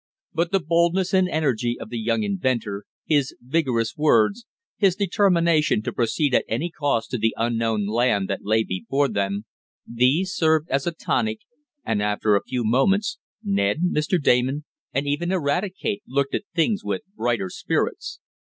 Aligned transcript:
But 0.33 0.51
the 0.51 0.59
boldness 0.59 1.13
and 1.13 1.29
energy 1.29 1.77
of 1.79 1.89
the 1.91 1.99
young 1.99 2.23
inventor, 2.23 2.85
his 3.05 3.35
vigorous 3.39 3.95
words, 3.95 4.47
his 4.77 4.95
determination 4.95 5.83
to 5.83 5.93
proceed 5.93 6.33
at 6.33 6.43
any 6.47 6.71
cost 6.71 7.11
to 7.11 7.19
the 7.19 7.35
unknown 7.37 7.85
land 7.85 8.27
that 8.27 8.39
lay 8.43 8.63
before 8.63 9.07
them 9.09 9.45
these 9.87 10.33
served 10.33 10.67
as 10.71 10.87
a 10.87 10.91
tonic, 10.91 11.41
and 11.85 12.01
after 12.01 12.35
a 12.35 12.41
few 12.43 12.63
moments, 12.63 13.19
Ned, 13.43 13.81
Mr. 13.95 14.19
Damon, 14.19 14.65
and 14.91 15.05
even 15.05 15.31
Eradicate 15.31 16.01
looked 16.07 16.33
at 16.33 16.45
things 16.55 16.83
with 16.83 17.01
brighter 17.15 17.49
spirits. 17.51 18.19